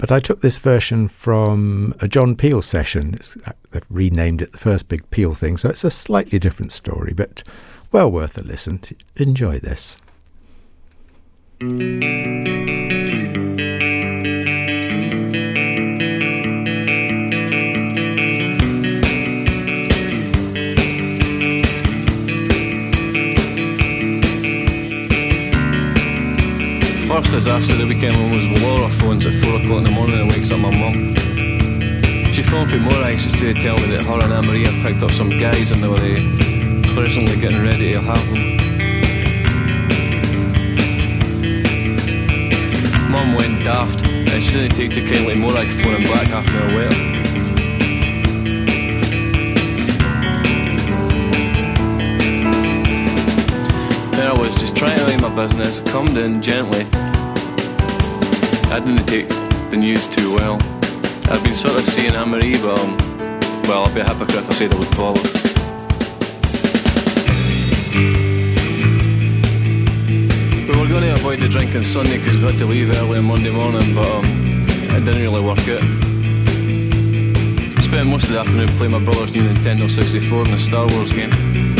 But 0.00 0.10
I 0.10 0.18
took 0.18 0.40
this 0.40 0.56
version 0.56 1.08
from 1.08 1.94
a 2.00 2.08
John 2.08 2.34
Peel 2.34 2.62
session. 2.62 3.12
It's, 3.12 3.36
uh, 3.44 3.52
they've 3.70 3.84
renamed 3.90 4.40
it 4.40 4.52
the 4.52 4.58
first 4.58 4.88
big 4.88 5.08
Peel 5.10 5.34
thing, 5.34 5.58
so 5.58 5.68
it's 5.68 5.84
a 5.84 5.90
slightly 5.90 6.38
different 6.38 6.72
story, 6.72 7.12
but 7.12 7.42
well 7.92 8.10
worth 8.10 8.38
a 8.38 8.40
listen. 8.40 8.80
Enjoy 9.16 9.58
this. 9.58 10.00
First 27.20 27.32
disaster 27.32 27.76
the 27.76 27.86
weekend 27.86 28.16
one 28.16 28.30
was 28.30 28.62
Laura 28.62 28.88
phones 28.88 29.26
at 29.26 29.34
4 29.34 29.56
o'clock 29.56 29.78
in 29.78 29.84
the 29.84 29.90
morning 29.90 30.18
and 30.20 30.30
wakes 30.30 30.50
up 30.50 30.58
my 30.58 30.70
mum. 30.70 31.14
She 32.32 32.42
phoned 32.42 32.70
from 32.70 32.80
Morax 32.80 33.24
just 33.24 33.36
to 33.38 33.52
tell 33.52 33.76
me 33.76 33.86
that 33.88 34.04
her 34.04 34.20
and 34.24 34.32
Anne-Marie 34.32 34.64
had 34.64 34.82
picked 34.82 35.02
up 35.02 35.10
some 35.10 35.28
guys 35.28 35.70
and 35.70 35.82
they 35.82 35.88
were 35.88 35.96
uh, 35.96 36.94
presently 36.94 37.38
getting 37.38 37.62
ready 37.62 37.92
to 37.92 38.00
have 38.00 38.26
them. 38.30 38.56
Mum 43.10 43.34
went 43.34 43.64
daft 43.64 44.02
and 44.06 44.42
she 44.42 44.52
didn't 44.52 44.74
take 44.76 44.92
too 44.92 45.06
kindly 45.06 45.34
to 45.34 45.40
Morax 45.40 45.72
phoning 45.82 46.04
back 46.04 46.26
half 46.28 46.48
an 46.48 46.56
hour 46.56 46.72
later. 46.72 46.96
There 54.16 54.30
I 54.30 54.38
was 54.38 54.56
just 54.56 54.74
trying 54.74 54.96
to 54.96 55.04
mind 55.04 55.20
my 55.20 55.28
business, 55.36 55.80
calmed 55.90 56.16
in 56.16 56.40
gently. 56.40 56.86
I 58.72 58.78
didn't 58.78 59.04
take 59.06 59.28
the 59.70 59.76
news 59.76 60.06
too 60.06 60.32
well. 60.32 60.54
I've 61.28 61.42
been 61.42 61.56
sort 61.56 61.76
of 61.76 61.84
seeing 61.84 62.14
Anne-Marie, 62.14 62.54
but 62.62 62.78
um, 62.78 62.96
well, 63.64 63.84
I'll 63.84 63.94
be 63.94 64.00
a 64.00 64.04
hypocrite 64.04 64.38
if 64.38 64.48
I 64.48 64.54
said 64.54 64.72
I 64.72 64.78
would 64.78 64.94
follow. 64.94 65.22
We 70.66 70.80
were 70.80 70.88
going 70.88 71.02
to 71.02 71.14
avoid 71.14 71.40
the 71.40 71.48
drinking 71.48 71.82
Sunday 71.82 72.18
because 72.18 72.38
we 72.38 72.44
had 72.44 72.58
to 72.58 72.66
leave 72.66 72.94
early 72.96 73.18
on 73.18 73.24
Monday 73.24 73.50
morning, 73.50 73.92
but 73.92 74.06
um, 74.08 74.24
it 74.24 75.04
didn't 75.04 75.20
really 75.20 75.42
work 75.42 75.58
out. 75.66 75.82
spent 77.82 78.08
most 78.08 78.28
of 78.28 78.34
the 78.34 78.38
afternoon 78.38 78.68
playing 78.78 78.92
my 78.92 79.02
brother's 79.04 79.34
new 79.34 79.42
Nintendo 79.42 79.90
64 79.90 80.44
in 80.44 80.50
the 80.52 80.58
Star 80.58 80.86
Wars 80.86 81.12
game. 81.12 81.79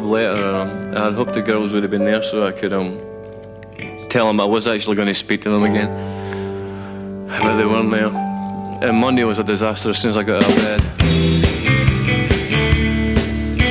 Pub 0.00 0.10
later 0.10 0.54
um, 0.56 0.68
I 0.94 1.04
had 1.04 1.14
hoped 1.14 1.34
the 1.34 1.42
girls 1.42 1.72
would 1.72 1.82
have 1.82 1.90
been 1.90 2.04
there 2.04 2.22
so 2.22 2.46
I 2.46 2.52
could 2.52 2.72
um, 2.72 2.98
tell 4.08 4.26
them 4.26 4.40
I 4.40 4.44
was 4.44 4.66
actually 4.66 4.96
going 4.96 5.08
to 5.08 5.14
speak 5.14 5.42
to 5.42 5.50
them 5.50 5.62
again. 5.64 5.90
But 7.28 7.56
they 7.56 7.64
weren't 7.64 7.90
there. 7.90 8.08
And 8.82 8.96
Monday 8.96 9.24
was 9.24 9.38
a 9.38 9.44
disaster 9.44 9.90
as 9.90 9.98
soon 9.98 10.10
as 10.10 10.16
I 10.16 10.22
got 10.22 10.42
out 10.42 10.50
of 10.50 10.56
bed. 10.56 10.80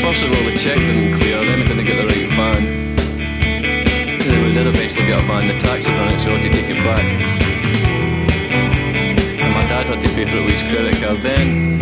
First 0.02 0.24
of 0.24 0.32
all, 0.34 0.44
the 0.44 0.58
check 0.58 0.78
didn't 0.78 1.20
clear, 1.20 1.38
then 1.46 1.62
I 1.62 1.66
didn't 1.68 1.86
get 1.86 1.98
the 1.98 2.08
right 2.08 2.30
van. 2.38 2.64
Then 4.20 4.48
we 4.48 4.54
did 4.54 4.68
eventually 4.68 5.08
get 5.08 5.20
a 5.20 5.24
van, 5.24 5.48
the 5.48 5.58
tax 5.60 5.86
had 5.86 5.98
done 5.98 6.14
it, 6.14 6.20
so 6.20 6.30
I 6.30 6.38
had 6.38 6.52
to 6.52 6.58
take 6.58 6.70
it 6.70 6.84
back. 6.84 7.06
And 9.42 9.54
my 9.54 9.62
dad 9.62 9.88
had 9.88 10.02
to 10.02 10.10
pay 10.16 10.26
for 10.26 10.38
it 10.38 10.50
his 10.50 10.62
credit 10.64 10.96
card. 11.02 11.18
Then, 11.22 11.80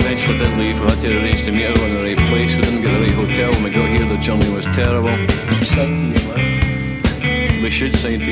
eventually 0.00 0.38
didn't 0.38 0.58
leave, 0.58 0.80
we 0.80 0.86
had 0.86 1.00
to 1.00 1.18
arrange 1.18 1.44
to 1.44 1.52
meet 1.52 1.62
her 1.62 1.86
in 1.86 1.94
the 1.94 2.02
right 2.02 2.18
place. 2.28 2.54
We 2.54 2.62
didn't 2.62 2.82
get 2.82 2.92
the 2.92 3.00
right 3.00 3.12
hotel. 3.12 3.50
When 3.52 3.64
we 3.64 3.70
got 3.70 3.88
here, 3.88 4.06
the 4.06 4.16
journey 4.18 4.48
was 4.52 4.66
terrible. 4.66 5.16
Sign 5.64 6.14
to 6.14 6.20
man. 6.28 7.62
We 7.62 7.70
should 7.70 7.96
sign 7.96 8.20
to. 8.20 8.24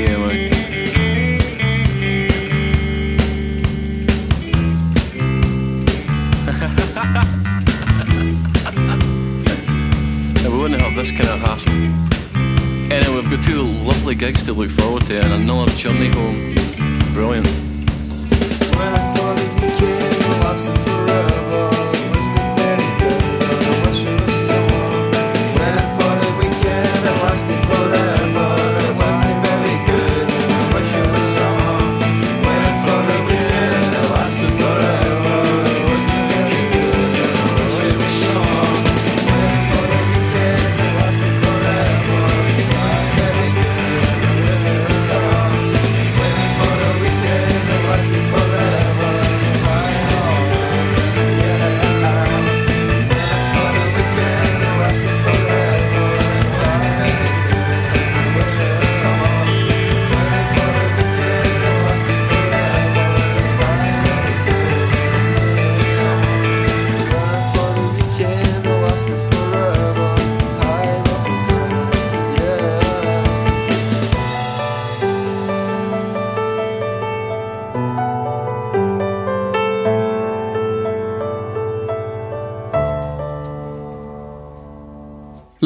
And 10.43 10.53
we 10.53 10.59
wouldn't 10.59 10.81
have 10.81 10.95
this 10.95 11.11
kind 11.11 11.29
of 11.29 11.39
hassle. 11.39 11.71
Anyway, 12.91 13.15
we've 13.15 13.29
got 13.29 13.43
two 13.43 13.61
lovely 13.61 14.15
gigs 14.15 14.43
to 14.43 14.53
look 14.53 14.71
forward 14.71 15.05
to 15.05 15.19
and 15.19 15.33
another 15.33 15.71
journey 15.73 16.09
home. 16.09 16.55
Brilliant. 17.13 17.68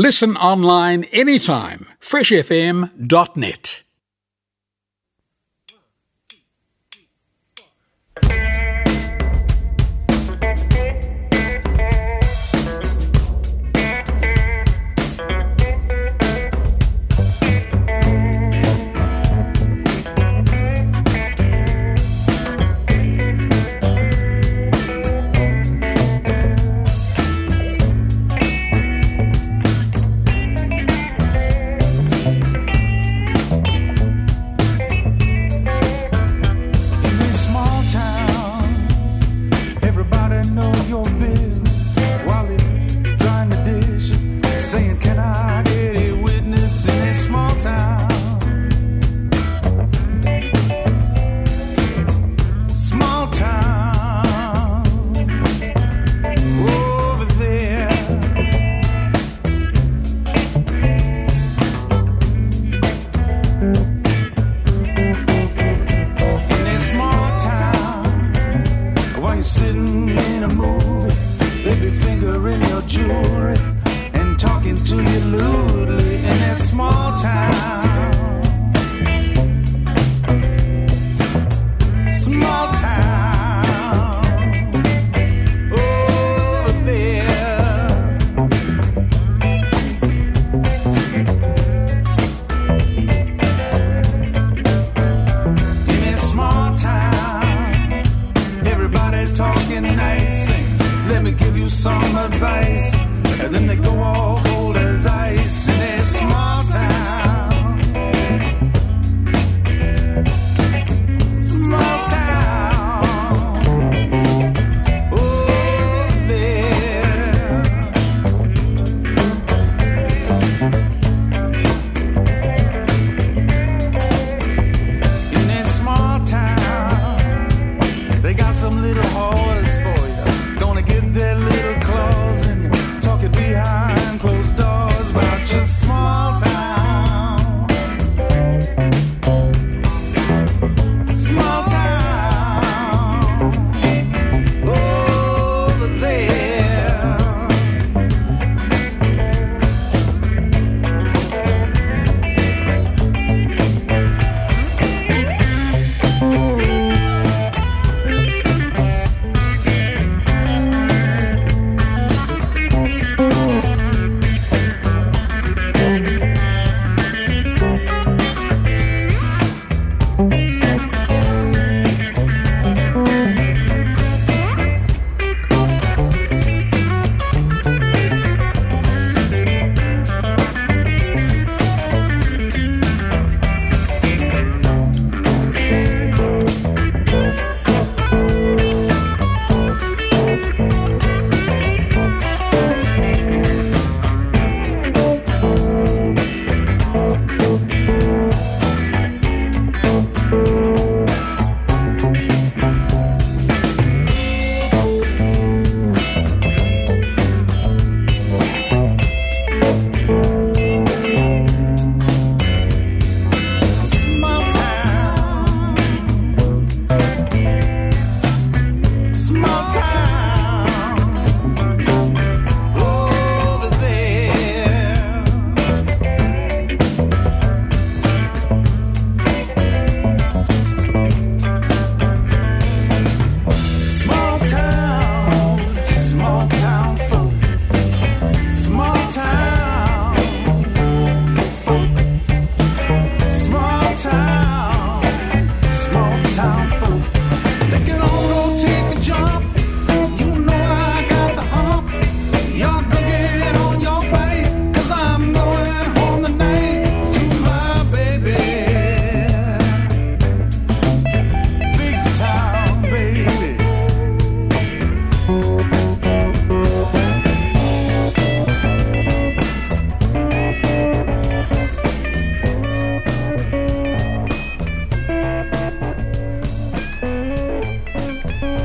Listen 0.04 0.36
online 0.36 1.06
anytime. 1.14 1.88
freshfm.net. 2.01 3.72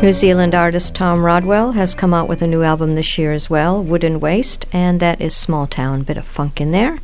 New 0.09 0.15
Zealand 0.15 0.55
artist 0.55 0.95
Tom 0.95 1.23
Rodwell 1.23 1.73
has 1.73 1.95
come 1.95 2.15
out 2.15 2.31
with 2.31 2.41
a 2.41 2.47
new 2.47 2.63
album 2.63 2.95
this 2.95 3.19
year 3.19 3.33
as 3.33 3.51
well, 3.51 3.85
Wooden 3.85 4.21
Waste, 4.21 4.65
and 4.73 5.01
that 5.01 5.21
is 5.21 5.37
Small 5.37 5.67
Town, 5.67 6.01
bit 6.01 6.17
of 6.17 6.25
funk 6.25 6.63
in 6.63 6.71
there. 6.71 6.99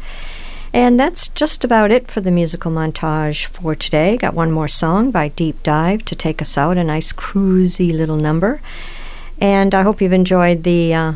And 0.73 0.99
that's 0.99 1.29
just 1.29 1.65
about 1.65 1.91
it 1.91 2.11
for 2.11 2.23
the 2.23 2.31
musical 2.31 2.73
montage 2.73 3.45
for 3.45 3.75
today. 3.75 4.17
Got 4.17 4.33
one 4.33 4.51
more 4.51 4.69
song 4.69 5.11
by 5.11 5.29
Deep 5.29 5.63
Dive 5.63 6.03
to 6.07 6.17
take 6.17 6.41
us 6.41 6.57
out, 6.57 6.79
a 6.79 6.83
nice 6.83 7.13
cruisy 7.13 7.93
little 7.93 8.17
number. 8.17 8.63
And 9.39 9.75
I 9.75 9.83
hope 9.83 10.01
you've 10.01 10.15
enjoyed 10.15 10.63
the 10.63 10.95
uh, 10.95 11.13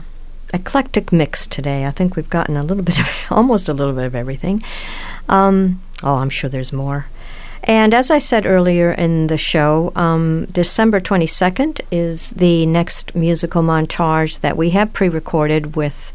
eclectic 0.52 1.10
mix 1.10 1.46
today. 1.46 1.86
I 1.86 1.90
think 1.90 2.16
we've 2.16 2.28
gotten 2.28 2.58
a 2.58 2.64
little 2.64 2.84
bit 2.84 3.00
of, 3.00 3.08
almost 3.30 3.66
a 3.66 3.72
little 3.72 3.94
bit 3.94 4.04
of 4.04 4.14
everything. 4.14 4.62
Um, 5.26 5.80
oh, 6.02 6.16
I'm 6.16 6.28
sure 6.28 6.50
there's 6.50 6.70
more. 6.70 7.06
And 7.64 7.92
as 7.92 8.10
I 8.10 8.18
said 8.18 8.46
earlier 8.46 8.92
in 8.92 9.26
the 9.26 9.38
show, 9.38 9.92
um, 9.96 10.46
December 10.46 11.00
22nd 11.00 11.80
is 11.90 12.30
the 12.30 12.66
next 12.66 13.14
musical 13.14 13.62
montage 13.62 14.40
that 14.40 14.56
we 14.56 14.70
have 14.70 14.92
pre 14.92 15.08
recorded 15.08 15.74
with 15.76 16.12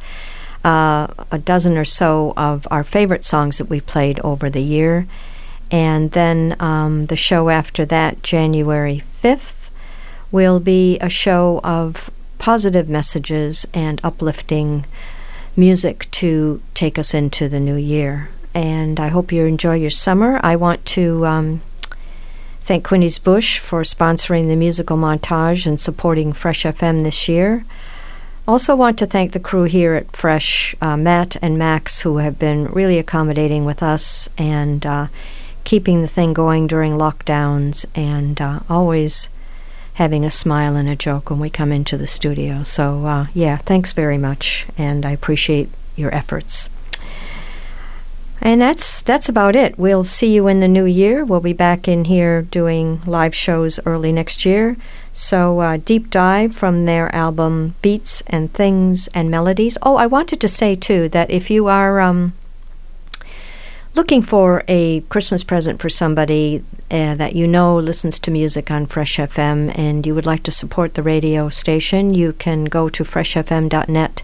uh, 0.63 1.07
a 1.31 1.37
dozen 1.37 1.77
or 1.77 1.85
so 1.85 2.33
of 2.37 2.67
our 2.71 2.83
favorite 2.83 3.25
songs 3.25 3.57
that 3.57 3.65
we've 3.65 3.85
played 3.85 4.19
over 4.21 4.49
the 4.49 4.63
year. 4.63 5.07
And 5.69 6.11
then 6.11 6.55
um, 6.59 7.05
the 7.05 7.15
show 7.15 7.49
after 7.49 7.85
that, 7.85 8.23
January 8.23 9.03
5th, 9.21 9.71
will 10.31 10.59
be 10.59 10.97
a 10.99 11.09
show 11.09 11.59
of 11.63 12.09
positive 12.39 12.87
messages 12.87 13.65
and 13.73 13.99
uplifting 14.03 14.85
music 15.55 16.09
to 16.11 16.61
take 16.73 16.97
us 16.97 17.13
into 17.13 17.47
the 17.47 17.59
new 17.59 17.75
year 17.75 18.29
and 18.53 18.99
I 18.99 19.07
hope 19.07 19.31
you 19.31 19.45
enjoy 19.45 19.75
your 19.75 19.89
summer. 19.89 20.39
I 20.43 20.55
want 20.55 20.85
to 20.85 21.25
um, 21.25 21.61
thank 22.61 22.85
Quinney's 22.85 23.19
Bush 23.19 23.59
for 23.59 23.81
sponsoring 23.83 24.47
the 24.47 24.55
musical 24.55 24.97
montage 24.97 25.65
and 25.65 25.79
supporting 25.79 26.33
Fresh 26.33 26.63
FM 26.63 27.03
this 27.03 27.27
year. 27.27 27.65
Also, 28.47 28.75
want 28.75 28.99
to 28.99 29.05
thank 29.05 29.31
the 29.31 29.39
crew 29.39 29.63
here 29.63 29.93
at 29.93 30.15
Fresh, 30.15 30.75
uh, 30.81 30.97
Matt 30.97 31.37
and 31.41 31.57
Max, 31.57 32.01
who 32.01 32.17
have 32.17 32.37
been 32.37 32.65
really 32.65 32.99
accommodating 32.99 33.63
with 33.63 33.81
us 33.81 34.27
and 34.37 34.85
uh, 34.85 35.07
keeping 35.63 36.01
the 36.01 36.09
thing 36.09 36.33
going 36.33 36.67
during 36.67 36.93
lockdowns 36.93 37.85
and 37.95 38.41
uh, 38.41 38.59
always 38.69 39.29
having 39.93 40.25
a 40.25 40.31
smile 40.31 40.75
and 40.75 40.89
a 40.89 40.95
joke 40.95 41.29
when 41.29 41.39
we 41.39 41.49
come 41.49 41.71
into 41.71 41.97
the 41.97 42.07
studio. 42.07 42.63
So, 42.63 43.05
uh, 43.05 43.27
yeah, 43.33 43.57
thanks 43.57 43.93
very 43.93 44.17
much, 44.17 44.65
and 44.77 45.05
I 45.05 45.11
appreciate 45.11 45.69
your 45.95 46.13
efforts. 46.13 46.67
And 48.41 48.61
that's 48.61 49.01
that's 49.01 49.29
about 49.29 49.55
it. 49.55 49.77
We'll 49.77 50.03
see 50.03 50.33
you 50.33 50.47
in 50.47 50.59
the 50.59 50.67
new 50.67 50.85
year. 50.85 51.23
We'll 51.23 51.39
be 51.39 51.53
back 51.53 51.87
in 51.87 52.05
here 52.05 52.41
doing 52.41 53.01
live 53.05 53.33
shows 53.33 53.79
early 53.85 54.11
next 54.11 54.45
year. 54.45 54.75
So 55.13 55.59
uh, 55.59 55.77
deep 55.77 56.09
dive 56.09 56.55
from 56.55 56.83
their 56.83 57.13
album 57.15 57.75
Beats 57.81 58.21
and 58.27 58.51
Things 58.51 59.07
and 59.09 59.31
Melodies. 59.31 59.77
Oh, 59.81 59.95
I 59.95 60.07
wanted 60.07 60.41
to 60.41 60.47
say 60.47 60.75
too 60.75 61.07
that 61.09 61.29
if 61.29 61.49
you 61.49 61.67
are 61.67 62.01
um, 62.01 62.33
looking 63.95 64.21
for 64.21 64.63
a 64.67 65.01
Christmas 65.01 65.43
present 65.43 65.79
for 65.79 65.89
somebody 65.89 66.63
uh, 66.89 67.15
that 67.15 67.35
you 67.35 67.47
know 67.47 67.77
listens 67.77 68.19
to 68.19 68.31
music 68.31 68.71
on 68.71 68.87
Fresh 68.87 69.17
FM 69.17 69.77
and 69.77 70.05
you 70.05 70.15
would 70.15 70.25
like 70.25 70.43
to 70.43 70.51
support 70.51 70.95
the 70.95 71.03
radio 71.03 71.47
station, 71.49 72.13
you 72.13 72.33
can 72.33 72.65
go 72.65 72.89
to 72.89 73.03
freshfm.net 73.03 74.23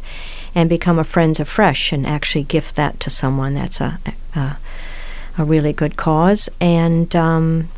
and 0.59 0.69
become 0.69 0.99
a 0.99 1.05
Friends 1.05 1.39
of 1.39 1.47
Fresh 1.47 1.93
and 1.93 2.05
actually 2.05 2.43
gift 2.43 2.75
that 2.75 2.99
to 2.99 3.09
someone. 3.09 3.53
That's 3.53 3.79
a 3.79 3.97
a, 4.35 4.57
a 5.37 5.45
really 5.45 5.71
good 5.71 5.95
cause. 5.95 6.49
And 6.59 7.15
um, 7.15 7.69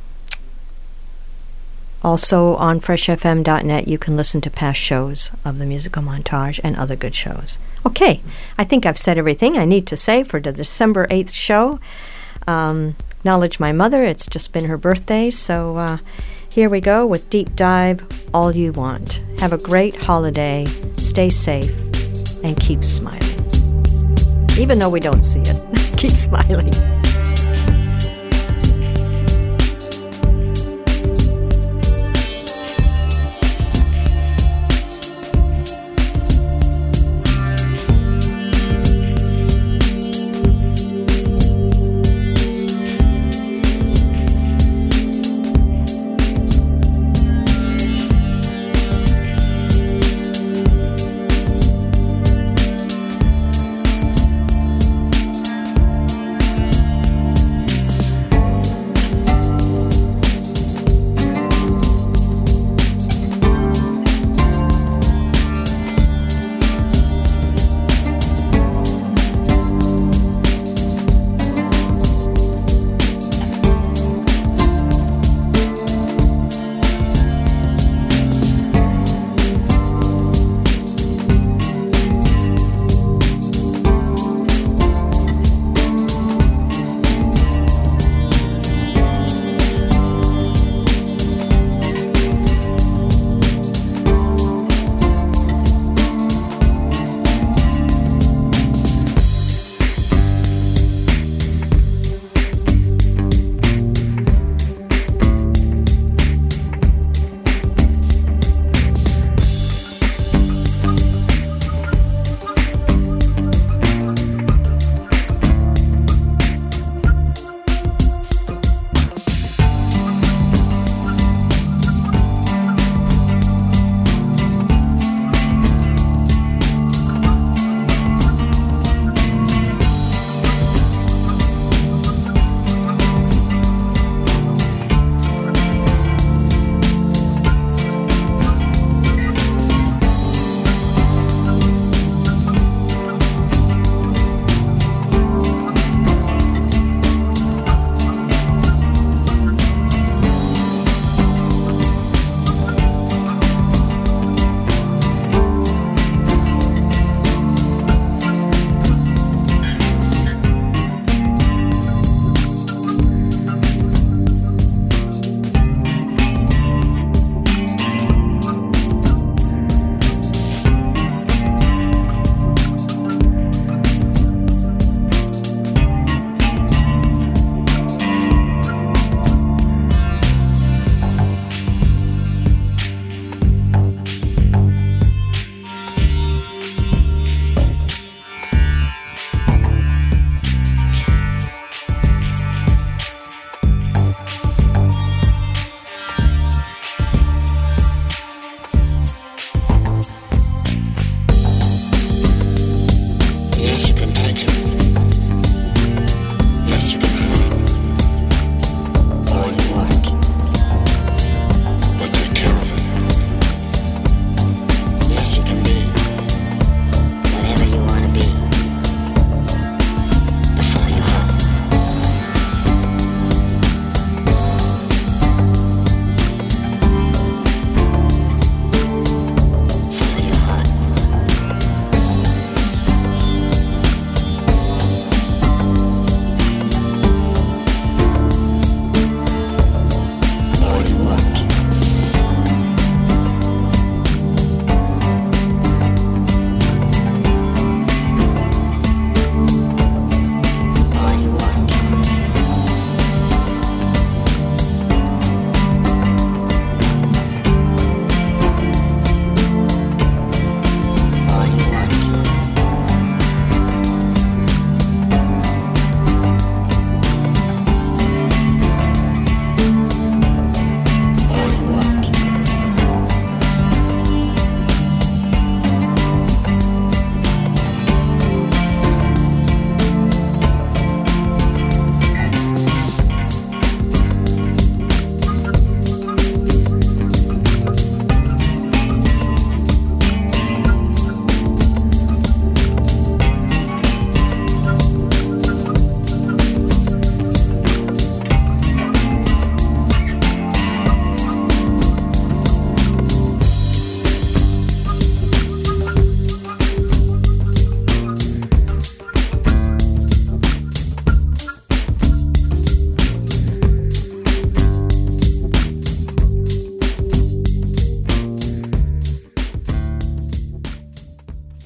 also 2.02 2.56
on 2.56 2.82
freshfm.net, 2.82 3.88
you 3.88 4.00
can 4.00 4.18
listen 4.18 4.42
to 4.42 4.50
past 4.50 4.80
shows 4.80 5.30
of 5.46 5.60
the 5.60 5.66
musical 5.68 6.02
montage 6.02 6.60
and 6.64 6.76
other 6.76 6.96
good 6.96 7.14
shows. 7.14 7.60
Okay, 7.86 8.22
I 8.58 8.64
think 8.64 8.88
I've 8.88 8.98
said 8.98 9.20
everything 9.20 9.60
I 9.60 9.66
need 9.66 9.86
to 9.86 9.96
say 9.96 10.24
for 10.24 10.40
the 10.40 10.52
December 10.52 11.06
8th 11.06 11.36
show. 11.36 11.80
Um, 12.48 12.96
acknowledge 13.12 13.60
my 13.60 13.72
mother, 13.72 14.04
it's 14.04 14.26
just 14.26 14.52
been 14.54 14.66
her 14.66 14.78
birthday, 14.78 15.30
so 15.30 15.78
uh, 15.78 15.98
here 16.50 16.68
we 16.68 16.82
go 16.82 17.06
with 17.06 17.30
Deep 17.30 17.56
Dive 17.56 18.04
All 18.34 18.52
You 18.52 18.72
Want. 18.72 19.22
Have 19.38 19.54
a 19.54 19.60
great 19.60 19.96
holiday, 19.96 20.66
stay 20.94 21.30
safe, 21.30 21.91
and 22.44 22.60
keep 22.60 22.84
smiling. 22.84 23.22
Even 24.58 24.80
though 24.80 24.90
we 24.90 25.00
don't 25.00 25.24
see 25.24 25.42
it, 25.42 25.58
keep 25.98 26.12
smiling. 26.12 26.72